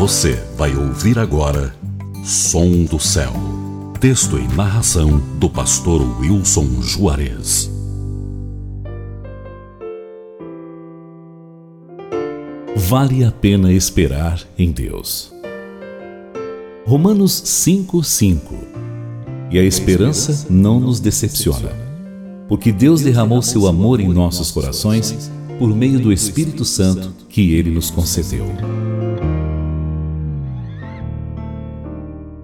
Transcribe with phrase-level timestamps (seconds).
[0.00, 1.74] Você vai ouvir agora
[2.24, 3.34] Som do Céu.
[4.00, 7.70] Texto e narração do pastor Wilson Juarez.
[12.74, 15.34] Vale a pena esperar em Deus.
[16.86, 18.54] Romanos 5:5.
[19.50, 21.72] E a esperança não nos decepciona,
[22.48, 27.70] porque Deus derramou seu amor em nossos corações por meio do Espírito Santo que ele
[27.70, 28.46] nos concedeu.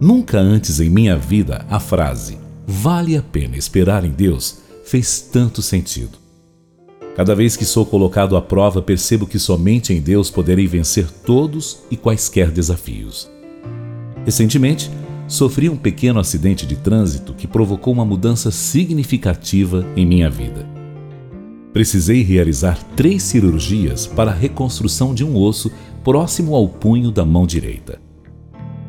[0.00, 5.60] Nunca antes em minha vida a frase vale a pena esperar em Deus fez tanto
[5.60, 6.18] sentido.
[7.14, 11.80] Cada vez que sou colocado à prova, percebo que somente em Deus poderei vencer todos
[11.90, 13.30] e quaisquer desafios.
[14.24, 14.90] Recentemente,
[15.28, 20.66] sofri um pequeno acidente de trânsito que provocou uma mudança significativa em minha vida.
[21.74, 25.70] Precisei realizar três cirurgias para a reconstrução de um osso
[26.02, 28.09] próximo ao punho da mão direita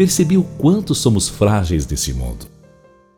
[0.00, 2.46] percebi o quanto somos frágeis desse mundo.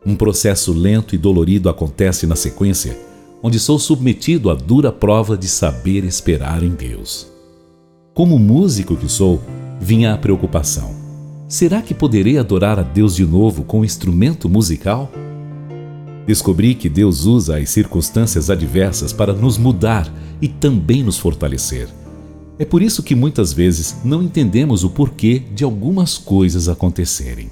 [0.04, 2.98] Um processo lento e dolorido acontece na sequência,
[3.40, 7.28] onde sou submetido à dura prova de saber esperar em Deus.
[8.12, 9.40] Como músico que sou,
[9.80, 10.92] vinha a preocupação:
[11.46, 15.08] será que poderei adorar a Deus de novo com um instrumento musical?
[16.26, 22.01] Descobri que Deus usa as circunstâncias adversas para nos mudar e também nos fortalecer.
[22.58, 27.50] É por isso que muitas vezes não entendemos o porquê de algumas coisas acontecerem.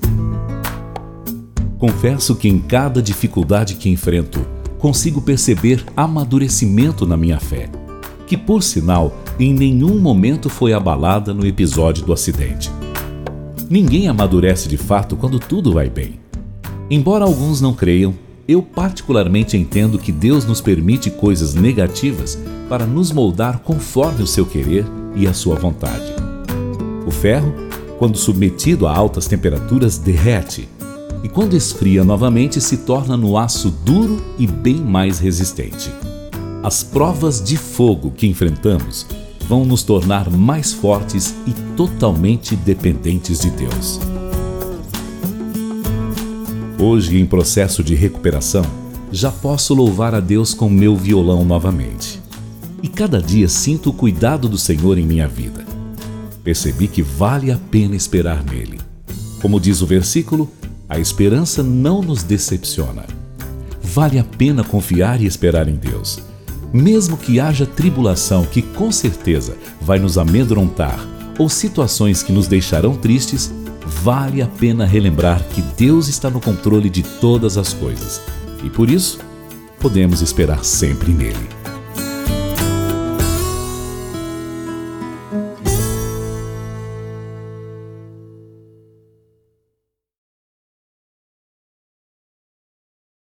[1.79, 4.45] Confesso que em cada dificuldade que enfrento,
[4.79, 7.71] consigo perceber amadurecimento na minha fé,
[8.27, 12.71] que por sinal em nenhum momento foi abalada no episódio do acidente.
[13.71, 16.21] Ninguém amadurece de fato quando tudo vai bem.
[16.91, 18.15] Embora alguns não creiam,
[18.51, 22.37] eu particularmente entendo que Deus nos permite coisas negativas
[22.69, 24.85] para nos moldar conforme o seu querer
[25.15, 26.13] e a sua vontade.
[27.07, 27.53] O ferro,
[27.97, 30.69] quando submetido a altas temperaturas, derrete
[31.23, 35.91] e, quando esfria novamente, se torna no aço duro e bem mais resistente.
[36.63, 39.07] As provas de fogo que enfrentamos
[39.49, 44.10] vão nos tornar mais fortes e totalmente dependentes de Deus.
[46.83, 48.65] Hoje, em processo de recuperação,
[49.13, 52.19] já posso louvar a Deus com meu violão novamente.
[52.83, 55.63] E cada dia sinto o cuidado do Senhor em minha vida.
[56.43, 58.81] Percebi que vale a pena esperar nele.
[59.43, 60.51] Como diz o versículo,
[60.89, 63.05] a esperança não nos decepciona.
[63.83, 66.21] Vale a pena confiar e esperar em Deus.
[66.73, 70.99] Mesmo que haja tribulação que com certeza vai nos amedrontar
[71.39, 73.53] ou situações que nos deixarão tristes,
[74.03, 78.23] vale a pena relembrar que Deus está no controle de todas as coisas
[78.65, 79.19] e por isso
[79.79, 81.60] podemos esperar sempre nele.